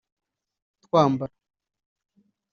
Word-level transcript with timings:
twambara 0.89 1.27